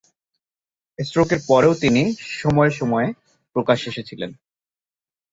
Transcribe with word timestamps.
স্ট্রোকের 0.99 1.39
পরেও 1.47 1.73
তিনি 1.75 2.01
সময়ে 2.41 2.71
সময়ে 2.71 3.07
প্রকাশ্যে 3.55 3.89
এসেছিলেন। 3.89 4.31